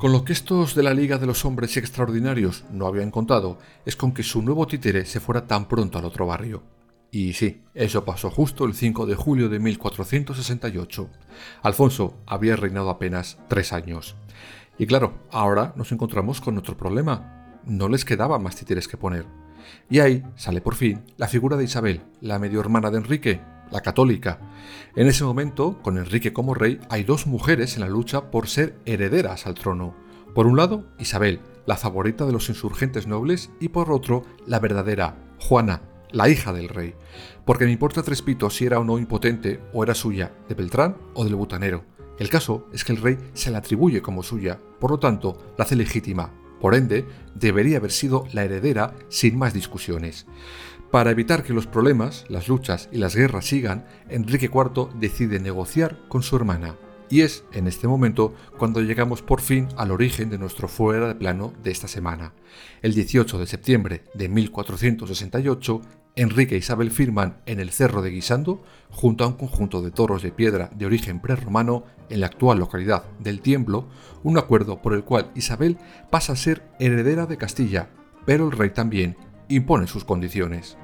Con 0.03 0.11
lo 0.11 0.25
que 0.25 0.33
estos 0.33 0.75
de 0.75 0.83
la 0.83 0.93
Liga 0.93 1.17
de 1.17 1.25
los 1.25 1.45
Hombres 1.45 1.77
Extraordinarios 1.77 2.65
no 2.73 2.87
habían 2.87 3.09
contado 3.09 3.57
es 3.85 3.95
con 3.95 4.13
que 4.13 4.21
su 4.21 4.41
nuevo 4.41 4.67
títere 4.67 5.05
se 5.05 5.21
fuera 5.21 5.47
tan 5.47 5.65
pronto 5.69 5.97
al 5.97 6.03
otro 6.03 6.25
barrio. 6.25 6.61
Y 7.13 7.33
sí, 7.33 7.61
eso 7.75 8.05
pasó 8.05 8.31
justo 8.31 8.65
el 8.65 8.73
5 8.73 9.05
de 9.05 9.13
julio 9.13 9.47
de 9.47 9.59
1468. 9.59 11.09
Alfonso 11.61 12.17
había 12.25 12.55
reinado 12.55 12.89
apenas 12.89 13.37
tres 13.47 13.71
años. 13.71 14.15
Y 14.79 14.87
claro, 14.87 15.19
ahora 15.29 15.73
nos 15.75 15.91
encontramos 15.91 16.41
con 16.41 16.57
otro 16.57 16.75
problema. 16.75 17.59
No 17.65 17.87
les 17.87 18.03
quedaba 18.03 18.39
más 18.39 18.55
títeres 18.55 18.87
que 18.87 18.97
poner. 18.97 19.27
Y 19.91 19.99
ahí 19.99 20.23
sale 20.35 20.59
por 20.59 20.73
fin 20.73 21.03
la 21.17 21.27
figura 21.27 21.55
de 21.55 21.65
Isabel, 21.65 22.01
la 22.19 22.39
medio 22.39 22.59
hermana 22.59 22.89
de 22.89 22.97
Enrique, 22.97 23.41
la 23.69 23.81
católica. 23.81 24.39
En 24.95 25.05
ese 25.05 25.23
momento, 25.23 25.83
con 25.83 25.99
Enrique 25.99 26.33
como 26.33 26.55
rey, 26.55 26.79
hay 26.89 27.03
dos 27.03 27.27
mujeres 27.27 27.75
en 27.75 27.81
la 27.81 27.89
lucha 27.89 28.31
por 28.31 28.47
ser 28.47 28.79
herederas 28.87 29.45
al 29.45 29.53
trono. 29.53 29.93
Por 30.33 30.47
un 30.47 30.57
lado, 30.57 30.87
Isabel, 30.97 31.41
la 31.67 31.77
favorita 31.77 32.25
de 32.25 32.31
los 32.31 32.49
insurgentes 32.49 33.05
nobles, 33.05 33.51
y 33.59 33.69
por 33.69 33.91
otro, 33.91 34.23
la 34.47 34.57
verdadera, 34.57 35.15
Juana, 35.37 35.83
la 36.13 36.29
hija 36.29 36.53
del 36.53 36.69
rey. 36.69 36.95
Porque 37.45 37.65
me 37.65 37.71
importa 37.71 38.03
tres 38.03 38.21
pitos 38.21 38.55
si 38.55 38.65
era 38.65 38.79
o 38.79 38.85
no 38.85 38.97
impotente 38.97 39.59
o 39.73 39.83
era 39.83 39.93
suya, 39.93 40.31
de 40.47 40.55
Beltrán 40.55 40.95
o 41.13 41.25
del 41.25 41.35
butanero. 41.35 41.83
El 42.17 42.29
caso 42.29 42.67
es 42.71 42.85
que 42.85 42.93
el 42.93 43.01
rey 43.01 43.17
se 43.33 43.51
la 43.51 43.57
atribuye 43.57 44.01
como 44.01 44.23
suya, 44.23 44.59
por 44.79 44.91
lo 44.91 44.99
tanto, 44.99 45.53
la 45.57 45.65
hace 45.65 45.75
legítima. 45.75 46.31
Por 46.61 46.75
ende, 46.75 47.05
debería 47.35 47.77
haber 47.77 47.91
sido 47.91 48.25
la 48.31 48.45
heredera 48.45 48.95
sin 49.09 49.37
más 49.37 49.53
discusiones. 49.53 50.27
Para 50.91 51.09
evitar 51.09 51.43
que 51.43 51.53
los 51.53 51.65
problemas, 51.65 52.23
las 52.29 52.47
luchas 52.47 52.87
y 52.91 52.99
las 52.99 53.15
guerras 53.15 53.47
sigan, 53.47 53.85
Enrique 54.09 54.45
IV 54.45 54.89
decide 54.93 55.39
negociar 55.39 55.97
con 56.07 56.21
su 56.21 56.35
hermana. 56.35 56.75
Y 57.09 57.21
es 57.21 57.43
en 57.51 57.67
este 57.67 57.87
momento 57.87 58.33
cuando 58.57 58.79
llegamos 58.79 59.21
por 59.21 59.41
fin 59.41 59.67
al 59.75 59.91
origen 59.91 60.29
de 60.29 60.37
nuestro 60.37 60.67
fuera 60.67 61.07
de 61.07 61.15
plano 61.15 61.51
de 61.63 61.71
esta 61.71 61.87
semana. 61.87 62.33
El 62.81 62.93
18 62.93 63.39
de 63.39 63.47
septiembre 63.47 64.03
de 64.13 64.29
1468, 64.29 65.81
Enrique 66.15 66.55
e 66.55 66.59
Isabel 66.59 66.91
firman 66.91 67.37
en 67.47 67.59
el 67.59 67.71
Cerro 67.71 68.03
de 68.03 68.11
Guisando, 68.11 68.63
junto 68.91 69.23
a 69.23 69.27
un 69.27 69.33
conjunto 69.33 69.81
de 69.81 69.89
toros 69.89 70.21
de 70.21 70.31
piedra 70.31 70.69
de 70.75 70.85
origen 70.85 71.19
prerromano 71.19 71.85
en 72.09 72.19
la 72.19 72.27
actual 72.27 72.59
localidad 72.59 73.03
del 73.19 73.41
Tiemblo, 73.41 73.87
un 74.21 74.37
acuerdo 74.37 74.81
por 74.81 74.93
el 74.93 75.03
cual 75.03 75.31
Isabel 75.33 75.77
pasa 76.11 76.33
a 76.33 76.35
ser 76.35 76.63
heredera 76.79 77.25
de 77.25 77.37
Castilla, 77.37 77.89
pero 78.25 78.45
el 78.45 78.51
rey 78.51 78.69
también 78.69 79.17
impone 79.47 79.87
sus 79.87 80.05
condiciones. 80.05 80.77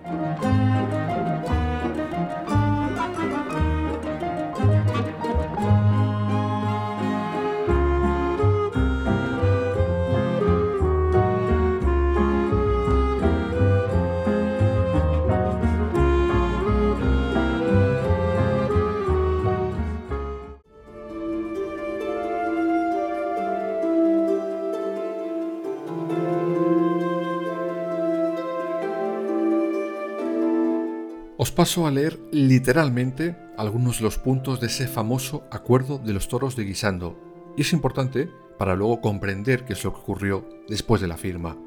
Paso 31.60 31.86
a 31.86 31.92
leer 31.92 32.18
literalmente 32.32 33.36
algunos 33.58 33.98
de 33.98 34.06
los 34.06 34.18
puntos 34.18 34.62
de 34.62 34.68
ese 34.68 34.88
famoso 34.88 35.44
acuerdo 35.52 35.98
de 35.98 36.14
los 36.14 36.30
toros 36.30 36.56
de 36.56 36.64
Guisando, 36.64 37.20
y 37.58 37.64
es 37.64 37.74
importante 37.74 38.30
para 38.58 38.78
luego 38.78 39.02
comprender 39.02 39.66
qué 39.66 39.74
es 39.74 39.84
lo 39.84 39.92
que 39.92 40.00
ocurrió 40.00 40.48
después 40.70 41.02
de 41.02 41.10
la 41.10 41.18
firma. 41.18 41.58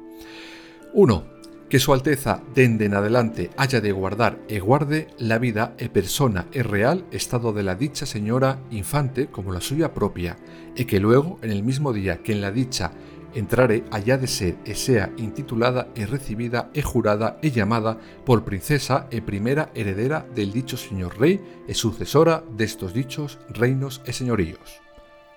1. 0.95 1.23
Que 1.69 1.77
Su 1.77 1.93
Alteza 1.93 2.41
dende 2.55 2.85
en 2.85 2.95
adelante 2.95 3.51
haya 3.55 3.81
de 3.81 3.91
guardar 3.91 4.39
e 4.47 4.59
guarde 4.59 5.09
la 5.19 5.37
vida 5.37 5.75
e 5.77 5.89
persona 5.89 6.47
e 6.51 6.63
real 6.63 7.05
estado 7.11 7.53
de 7.53 7.61
la 7.61 7.75
dicha 7.75 8.07
señora 8.07 8.61
infante 8.71 9.27
como 9.27 9.53
la 9.53 9.61
suya 9.61 9.93
propia, 9.93 10.37
y 10.75 10.85
que 10.85 10.99
luego, 10.99 11.37
en 11.43 11.51
el 11.51 11.61
mismo 11.61 11.93
día 11.93 12.23
que 12.23 12.31
en 12.31 12.41
la 12.41 12.51
dicha 12.51 12.93
entrare 13.35 13.83
allá 13.91 14.17
de 14.17 14.27
ser 14.27 14.57
e 14.65 14.75
sea 14.75 15.11
intitulada 15.17 15.89
e 15.95 16.05
recibida 16.05 16.69
e 16.73 16.81
jurada 16.81 17.37
e 17.41 17.51
llamada 17.51 17.97
por 18.25 18.43
princesa 18.43 19.07
e 19.11 19.21
primera 19.21 19.69
heredera 19.73 20.25
del 20.33 20.51
dicho 20.51 20.77
señor 20.77 21.19
rey 21.19 21.41
e 21.67 21.73
sucesora 21.73 22.43
de 22.49 22.65
estos 22.65 22.93
dichos 22.93 23.39
reinos 23.49 24.01
e 24.05 24.13
señoríos. 24.13 24.81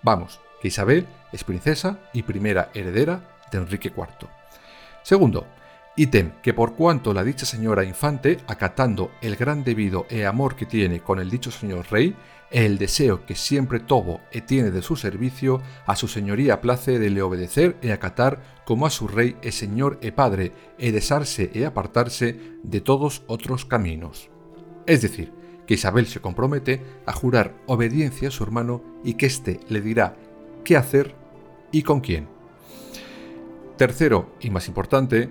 Vamos, 0.03 0.41
que 0.61 0.69
Isabel 0.69 1.07
es 1.33 1.45
princesa 1.45 1.99
y 2.13 2.23
primera 2.23 2.71
heredera 2.75 3.37
de 3.51 3.59
Enrique 3.59 3.93
IV. 3.95 4.29
Segundo, 5.03 5.47
ítem 5.97 6.33
que 6.43 6.53
por 6.53 6.75
cuanto 6.75 7.15
la 7.15 7.25
dicha 7.25 7.47
señora 7.47 7.85
infante, 7.85 8.39
acatando 8.47 9.11
el 9.23 9.37
gran 9.37 9.65
debido 9.65 10.07
e 10.11 10.27
amor 10.27 10.55
que 10.55 10.67
tiene 10.67 11.01
con 11.01 11.19
el 11.19 11.31
dicho 11.31 11.51
señor 11.51 11.87
rey, 11.91 12.15
el 12.51 12.79
deseo 12.79 13.27
que 13.27 13.35
siempre 13.35 13.81
tuvo 13.81 14.21
e 14.31 14.41
tiene 14.41 14.71
de 14.71 14.83
su 14.83 14.95
servicio, 14.97 15.61
a 15.87 15.97
su 15.97 16.07
señoría 16.07 16.61
place 16.61 16.99
de 16.99 17.11
le 17.11 17.23
obedecer 17.23 17.77
e 17.83 17.93
acatar 17.93 18.63
como 18.65 18.87
a 18.87 18.91
su 18.91 19.09
rey 19.09 19.37
e 19.43 19.51
señor 19.51 19.99
e 20.03 20.13
padre, 20.13 20.53
e 20.79 20.93
desarse 20.93 21.51
e 21.55 21.65
apartarse 21.65 22.61
de 22.63 22.81
todos 22.81 23.25
otros 23.27 23.65
caminos. 23.65 24.31
Es 24.87 25.03
decir, 25.03 25.33
que 25.67 25.75
Isabel 25.75 26.07
se 26.07 26.21
compromete 26.21 26.83
a 27.07 27.13
jurar 27.13 27.55
obediencia 27.67 28.29
a 28.29 28.31
su 28.31 28.45
hermano 28.45 28.83
y 29.03 29.15
que 29.15 29.27
éste 29.27 29.61
le 29.69 29.81
dirá 29.81 30.17
qué 30.63 30.77
hacer 30.77 31.15
y 31.73 31.83
con 31.83 32.01
quién. 32.01 32.29
Tercero, 33.77 34.31
y 34.41 34.51
más 34.51 34.69
importante, 34.69 35.31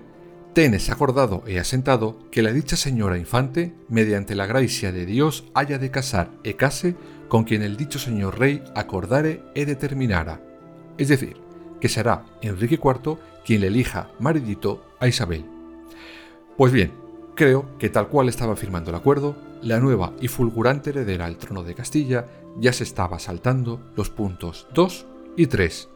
tenes 0.56 0.88
acordado 0.88 1.42
e 1.44 1.60
asentado 1.60 2.16
que 2.30 2.40
la 2.40 2.50
dicha 2.50 2.76
señora 2.76 3.18
infante, 3.18 3.74
mediante 3.90 4.34
la 4.34 4.46
gracia 4.46 4.90
de 4.90 5.04
Dios, 5.04 5.44
haya 5.52 5.76
de 5.76 5.90
casar 5.90 6.30
e 6.48 6.56
case 6.56 6.96
con 7.28 7.44
quien 7.44 7.60
el 7.60 7.76
dicho 7.76 7.98
señor 8.00 8.40
rey 8.40 8.64
acordare 8.72 9.44
e 9.52 9.68
determinara. 9.68 10.40
Es 10.96 11.12
decir, 11.12 11.36
que 11.76 11.92
será 11.92 12.24
Enrique 12.40 12.80
IV 12.80 13.20
quien 13.44 13.60
le 13.60 13.66
elija 13.66 14.08
maridito 14.18 14.80
a 14.98 15.08
Isabel. 15.08 15.44
Pues 16.56 16.72
bien, 16.72 16.90
creo 17.34 17.76
que 17.76 17.90
tal 17.90 18.08
cual 18.08 18.30
estaba 18.30 18.56
firmando 18.56 18.88
el 18.88 18.96
acuerdo, 18.96 19.36
la 19.60 19.78
nueva 19.78 20.14
y 20.22 20.28
fulgurante 20.28 20.88
heredera 20.88 21.26
al 21.26 21.36
trono 21.36 21.64
de 21.64 21.74
Castilla 21.74 22.28
ya 22.56 22.72
se 22.72 22.84
estaba 22.84 23.18
saltando 23.18 23.92
los 23.94 24.08
puntos 24.08 24.68
2 24.72 25.04
y 25.36 25.48
3. 25.48 25.90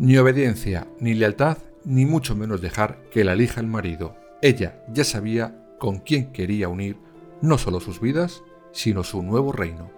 Ni 0.00 0.18
obediencia 0.18 0.88
ni 0.98 1.14
lealtad 1.14 1.58
ni 1.84 2.06
mucho 2.06 2.34
menos 2.34 2.60
dejar 2.60 2.98
que 3.10 3.24
la 3.24 3.34
elija 3.34 3.60
el 3.60 3.66
marido. 3.66 4.16
Ella 4.42 4.82
ya 4.88 5.04
sabía 5.04 5.56
con 5.78 5.98
quién 5.98 6.32
quería 6.32 6.68
unir 6.68 6.98
no 7.40 7.58
solo 7.58 7.80
sus 7.80 8.00
vidas, 8.00 8.42
sino 8.72 9.04
su 9.04 9.22
nuevo 9.22 9.52
reino. 9.52 9.90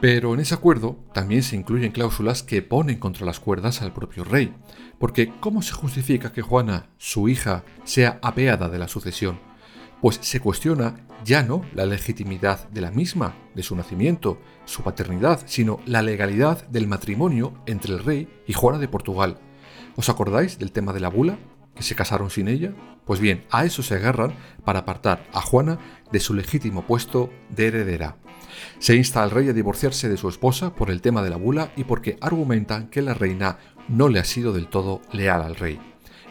Pero 0.00 0.34
en 0.34 0.40
ese 0.40 0.54
acuerdo 0.54 0.98
también 1.14 1.42
se 1.42 1.56
incluyen 1.56 1.92
cláusulas 1.92 2.42
que 2.42 2.60
ponen 2.60 2.98
contra 2.98 3.24
las 3.24 3.40
cuerdas 3.40 3.80
al 3.80 3.92
propio 3.92 4.24
rey, 4.24 4.54
porque 4.98 5.32
¿cómo 5.40 5.62
se 5.62 5.72
justifica 5.72 6.32
que 6.32 6.42
Juana, 6.42 6.90
su 6.98 7.28
hija, 7.28 7.64
sea 7.84 8.18
apeada 8.22 8.68
de 8.68 8.78
la 8.78 8.88
sucesión? 8.88 9.40
Pues 10.02 10.18
se 10.20 10.40
cuestiona 10.40 11.06
ya 11.24 11.42
no 11.42 11.62
la 11.74 11.86
legitimidad 11.86 12.68
de 12.68 12.82
la 12.82 12.90
misma, 12.90 13.34
de 13.54 13.62
su 13.62 13.74
nacimiento, 13.74 14.38
su 14.66 14.82
paternidad, 14.82 15.40
sino 15.46 15.80
la 15.86 16.02
legalidad 16.02 16.66
del 16.68 16.86
matrimonio 16.86 17.54
entre 17.64 17.94
el 17.94 18.04
rey 18.04 18.28
y 18.46 18.52
Juana 18.52 18.78
de 18.78 18.88
Portugal. 18.88 19.38
¿Os 19.96 20.10
acordáis 20.10 20.58
del 20.58 20.72
tema 20.72 20.92
de 20.92 21.00
la 21.00 21.08
bula? 21.08 21.38
¿Que 21.74 21.82
se 21.82 21.94
casaron 21.94 22.30
sin 22.30 22.48
ella? 22.48 22.72
Pues 23.04 23.20
bien, 23.20 23.44
a 23.50 23.64
eso 23.64 23.82
se 23.82 23.94
agarran 23.94 24.34
para 24.64 24.80
apartar 24.80 25.26
a 25.32 25.40
Juana 25.40 25.78
de 26.10 26.20
su 26.20 26.34
legítimo 26.34 26.86
puesto 26.86 27.30
de 27.50 27.66
heredera. 27.66 28.16
Se 28.78 28.94
insta 28.94 29.22
al 29.22 29.30
rey 29.30 29.48
a 29.48 29.52
divorciarse 29.52 30.08
de 30.08 30.16
su 30.16 30.28
esposa 30.28 30.74
por 30.74 30.90
el 30.90 31.00
tema 31.00 31.22
de 31.22 31.30
la 31.30 31.36
bula 31.36 31.72
y 31.76 31.84
porque 31.84 32.16
argumentan 32.20 32.88
que 32.88 33.02
la 33.02 33.14
reina 33.14 33.58
no 33.88 34.08
le 34.08 34.20
ha 34.20 34.24
sido 34.24 34.52
del 34.52 34.68
todo 34.68 35.02
leal 35.12 35.42
al 35.42 35.56
rey. 35.56 35.78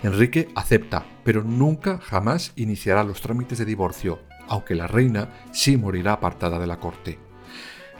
Enrique 0.03 0.49
acepta, 0.55 1.05
pero 1.23 1.43
nunca 1.43 1.99
jamás 1.99 2.51
iniciará 2.55 3.03
los 3.03 3.21
trámites 3.21 3.57
de 3.57 3.65
divorcio, 3.65 4.19
aunque 4.47 4.75
la 4.75 4.87
reina 4.87 5.29
sí 5.51 5.77
morirá 5.77 6.13
apartada 6.13 6.59
de 6.59 6.67
la 6.67 6.79
corte. 6.79 7.19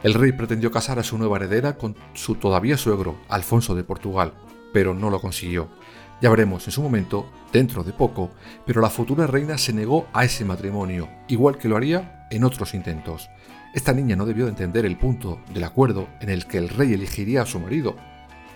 El 0.02 0.12
rey 0.12 0.32
pretendió 0.32 0.70
casar 0.70 0.98
a 0.98 1.02
su 1.02 1.16
nueva 1.16 1.38
heredera 1.38 1.78
con 1.78 1.96
su 2.12 2.34
todavía 2.34 2.76
suegro, 2.76 3.18
Alfonso 3.28 3.74
de 3.74 3.84
Portugal, 3.84 4.34
pero 4.72 4.92
no 4.92 5.08
lo 5.08 5.18
consiguió. 5.18 5.70
Ya 6.24 6.30
veremos 6.30 6.66
en 6.66 6.72
su 6.72 6.80
momento, 6.80 7.30
dentro 7.52 7.84
de 7.84 7.92
poco, 7.92 8.30
pero 8.64 8.80
la 8.80 8.88
futura 8.88 9.26
reina 9.26 9.58
se 9.58 9.74
negó 9.74 10.06
a 10.14 10.24
ese 10.24 10.42
matrimonio, 10.46 11.06
igual 11.28 11.58
que 11.58 11.68
lo 11.68 11.76
haría 11.76 12.26
en 12.30 12.44
otros 12.44 12.72
intentos. 12.72 13.28
Esta 13.74 13.92
niña 13.92 14.16
no 14.16 14.24
debió 14.24 14.46
de 14.46 14.52
entender 14.52 14.86
el 14.86 14.96
punto 14.96 15.42
del 15.52 15.64
acuerdo 15.64 16.08
en 16.22 16.30
el 16.30 16.46
que 16.46 16.56
el 16.56 16.70
rey 16.70 16.94
elegiría 16.94 17.42
a 17.42 17.46
su 17.46 17.60
marido. 17.60 17.96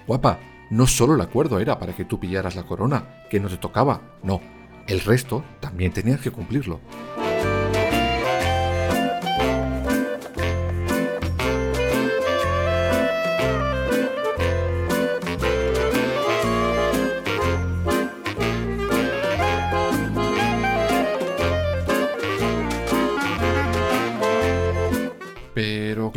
Guapa, 0.06 0.38
no 0.70 0.86
solo 0.86 1.14
el 1.14 1.20
acuerdo 1.20 1.60
era 1.60 1.78
para 1.78 1.94
que 1.94 2.06
tú 2.06 2.18
pillaras 2.18 2.56
la 2.56 2.62
corona, 2.62 3.26
que 3.28 3.38
no 3.38 3.50
te 3.50 3.58
tocaba, 3.58 4.00
no, 4.22 4.40
el 4.86 5.00
resto 5.00 5.44
también 5.60 5.92
tenías 5.92 6.22
que 6.22 6.30
cumplirlo. 6.30 6.80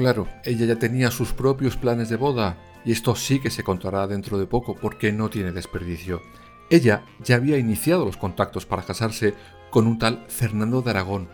Claro, 0.01 0.27
ella 0.43 0.65
ya 0.65 0.79
tenía 0.79 1.11
sus 1.11 1.31
propios 1.31 1.77
planes 1.77 2.09
de 2.09 2.15
boda, 2.15 2.57
y 2.83 2.91
esto 2.91 3.15
sí 3.15 3.39
que 3.39 3.51
se 3.51 3.63
contará 3.63 4.07
dentro 4.07 4.39
de 4.39 4.47
poco 4.47 4.73
porque 4.73 5.11
no 5.11 5.29
tiene 5.29 5.51
desperdicio. 5.51 6.23
Ella 6.71 7.05
ya 7.23 7.35
había 7.35 7.59
iniciado 7.59 8.03
los 8.03 8.17
contactos 8.17 8.65
para 8.65 8.81
casarse 8.81 9.35
con 9.69 9.85
un 9.85 9.99
tal 9.99 10.25
Fernando 10.27 10.81
de 10.81 10.89
Aragón, 10.89 11.29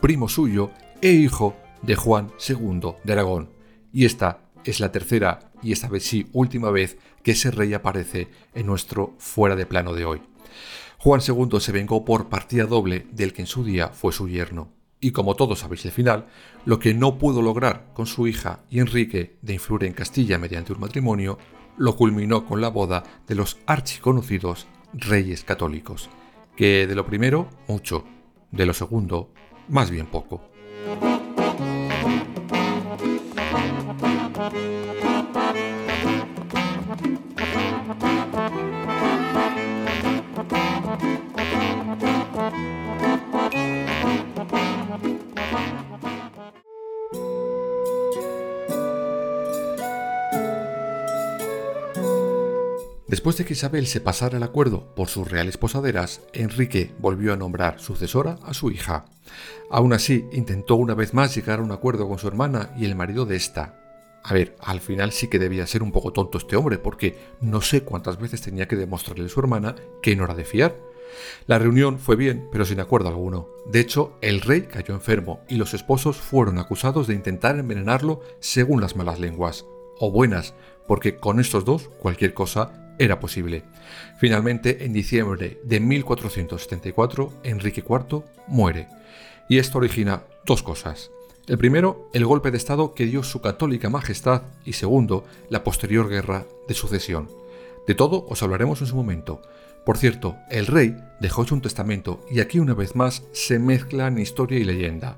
primo 0.00 0.28
suyo 0.28 0.70
e 1.00 1.10
hijo 1.10 1.56
de 1.82 1.96
Juan 1.96 2.30
II 2.48 2.94
de 3.02 3.12
Aragón. 3.12 3.50
Y 3.92 4.04
esta 4.04 4.38
es 4.62 4.78
la 4.78 4.92
tercera 4.92 5.50
y 5.60 5.72
esta 5.72 5.88
vez 5.88 6.04
sí 6.04 6.28
última 6.32 6.70
vez 6.70 6.98
que 7.24 7.32
ese 7.32 7.50
rey 7.50 7.74
aparece 7.74 8.28
en 8.54 8.66
nuestro 8.66 9.16
fuera 9.18 9.56
de 9.56 9.66
plano 9.66 9.94
de 9.94 10.04
hoy. 10.04 10.22
Juan 10.98 11.20
II 11.26 11.58
se 11.58 11.72
vengó 11.72 12.04
por 12.04 12.28
partida 12.28 12.66
doble 12.66 13.04
del 13.10 13.32
que 13.32 13.42
en 13.42 13.48
su 13.48 13.64
día 13.64 13.88
fue 13.88 14.12
su 14.12 14.28
yerno 14.28 14.80
y 15.02 15.10
como 15.10 15.34
todos 15.34 15.58
sabéis 15.58 15.84
el 15.84 15.90
final, 15.90 16.28
lo 16.64 16.78
que 16.78 16.94
no 16.94 17.18
pudo 17.18 17.42
lograr 17.42 17.90
con 17.92 18.06
su 18.06 18.28
hija 18.28 18.60
y 18.70 18.78
Enrique 18.78 19.36
de 19.42 19.54
influir 19.54 19.84
en 19.84 19.94
Castilla 19.94 20.38
mediante 20.38 20.72
un 20.72 20.78
matrimonio, 20.80 21.38
lo 21.76 21.96
culminó 21.96 22.46
con 22.46 22.60
la 22.60 22.68
boda 22.68 23.02
de 23.26 23.34
los 23.34 23.58
archiconocidos 23.66 24.68
reyes 24.94 25.42
católicos, 25.42 26.08
que 26.56 26.86
de 26.86 26.94
lo 26.94 27.04
primero, 27.04 27.50
mucho, 27.66 28.04
de 28.52 28.64
lo 28.64 28.72
segundo, 28.72 29.32
más 29.68 29.90
bien 29.90 30.06
poco. 30.06 30.52
Después 53.12 53.36
de 53.36 53.44
que 53.44 53.52
Isabel 53.52 53.86
se 53.86 54.00
pasara 54.00 54.38
el 54.38 54.42
acuerdo 54.42 54.94
por 54.94 55.08
sus 55.08 55.30
reales 55.30 55.58
posaderas, 55.58 56.22
Enrique 56.32 56.94
volvió 56.98 57.34
a 57.34 57.36
nombrar 57.36 57.78
sucesora 57.78 58.38
a 58.42 58.54
su 58.54 58.70
hija. 58.70 59.04
Aún 59.70 59.92
así, 59.92 60.24
intentó 60.32 60.76
una 60.76 60.94
vez 60.94 61.12
más 61.12 61.36
llegar 61.36 61.58
a 61.58 61.62
un 61.62 61.72
acuerdo 61.72 62.08
con 62.08 62.18
su 62.18 62.26
hermana 62.26 62.74
y 62.74 62.86
el 62.86 62.94
marido 62.94 63.26
de 63.26 63.36
esta. 63.36 63.78
A 64.24 64.32
ver, 64.32 64.56
al 64.60 64.80
final 64.80 65.12
sí 65.12 65.28
que 65.28 65.38
debía 65.38 65.66
ser 65.66 65.82
un 65.82 65.92
poco 65.92 66.14
tonto 66.14 66.38
este 66.38 66.56
hombre, 66.56 66.78
porque 66.78 67.18
no 67.42 67.60
sé 67.60 67.82
cuántas 67.82 68.18
veces 68.18 68.40
tenía 68.40 68.66
que 68.66 68.76
demostrarle 68.76 69.26
a 69.26 69.28
su 69.28 69.40
hermana 69.40 69.74
que 70.00 70.16
no 70.16 70.24
era 70.24 70.34
de 70.34 70.46
fiar. 70.46 70.74
La 71.46 71.58
reunión 71.58 71.98
fue 71.98 72.16
bien, 72.16 72.48
pero 72.50 72.64
sin 72.64 72.80
acuerdo 72.80 73.10
alguno. 73.10 73.46
De 73.66 73.80
hecho, 73.80 74.16
el 74.22 74.40
rey 74.40 74.62
cayó 74.62 74.94
enfermo 74.94 75.42
y 75.50 75.56
los 75.56 75.74
esposos 75.74 76.16
fueron 76.16 76.58
acusados 76.58 77.08
de 77.08 77.14
intentar 77.14 77.58
envenenarlo 77.58 78.22
según 78.40 78.80
las 78.80 78.96
malas 78.96 79.20
lenguas. 79.20 79.66
O 79.98 80.10
buenas, 80.10 80.54
porque 80.88 81.16
con 81.16 81.40
estos 81.40 81.66
dos 81.66 81.90
cualquier 82.00 82.32
cosa 82.32 82.81
era 82.98 83.20
posible. 83.20 83.64
Finalmente, 84.18 84.84
en 84.84 84.92
diciembre 84.92 85.60
de 85.64 85.80
1474, 85.80 87.32
Enrique 87.42 87.84
IV 87.86 88.24
muere. 88.46 88.88
Y 89.48 89.58
esto 89.58 89.78
origina 89.78 90.22
dos 90.44 90.62
cosas. 90.62 91.10
El 91.48 91.58
primero, 91.58 92.08
el 92.12 92.24
golpe 92.24 92.50
de 92.50 92.56
Estado 92.56 92.94
que 92.94 93.06
dio 93.06 93.24
su 93.24 93.40
católica 93.40 93.90
majestad 93.90 94.42
y 94.64 94.74
segundo, 94.74 95.24
la 95.50 95.64
posterior 95.64 96.08
guerra 96.08 96.46
de 96.68 96.74
sucesión. 96.74 97.28
De 97.86 97.94
todo 97.94 98.26
os 98.28 98.42
hablaremos 98.42 98.80
en 98.80 98.86
su 98.86 98.94
momento. 98.94 99.42
Por 99.84 99.98
cierto, 99.98 100.36
el 100.50 100.68
rey 100.68 100.96
dejó 101.20 101.44
un 101.50 101.60
testamento 101.60 102.20
y 102.30 102.38
aquí 102.38 102.60
una 102.60 102.74
vez 102.74 102.94
más 102.94 103.24
se 103.32 103.58
mezclan 103.58 104.18
historia 104.18 104.60
y 104.60 104.64
leyenda. 104.64 105.16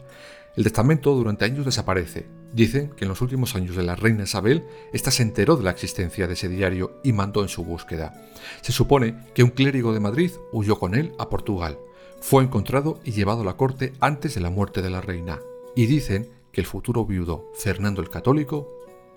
El 0.57 0.65
testamento 0.65 1.15
durante 1.15 1.45
años 1.45 1.65
desaparece, 1.65 2.27
Dicen 2.55 2.91
que 2.91 3.05
en 3.05 3.09
los 3.09 3.21
últimos 3.21 3.57
años 3.57 3.75
de 3.75 3.83
la 3.83 3.97
reina 3.97 4.23
Isabel, 4.23 4.63
ésta 4.93 5.11
se 5.11 5.25
enteró 5.25 5.57
de 5.57 5.65
la 5.65 5.73
existencia 5.73 6.29
de 6.29 6.35
ese 6.35 6.49
diario 6.49 7.01
y 7.03 7.13
mandó 7.13 7.43
en 7.43 7.49
su 7.49 7.65
búsqueda. 7.65 8.15
Se 8.61 8.71
supone 8.71 9.17
que 9.35 9.43
un 9.43 9.51
clérigo 9.51 9.93
de 9.93 9.99
Madrid 9.99 10.31
huyó 10.53 10.79
con 10.79 10.95
él 10.95 11.15
a 11.19 11.29
Portugal. 11.29 11.81
Fue 12.21 12.45
encontrado 12.45 13.01
y 13.03 13.11
llevado 13.11 13.41
a 13.41 13.45
la 13.45 13.57
corte 13.57 13.93
antes 13.99 14.37
de 14.37 14.41
la 14.41 14.51
muerte 14.51 14.83
de 14.83 14.91
la 14.91 15.01
reina. 15.01 15.41
Y 15.75 15.87
dicen 15.87 16.31
que 16.53 16.61
el 16.61 16.69
futuro 16.69 17.05
viudo, 17.05 17.51
Fernando 17.57 18.01
el 18.01 18.09
Católico, 18.09 18.69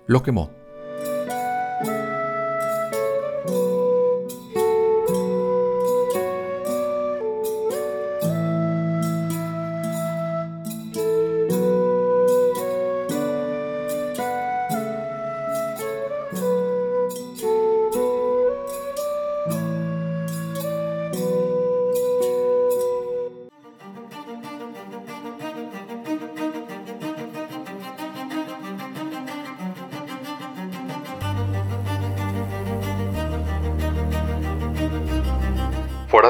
lo 0.08 0.24
quemó. 0.24 0.50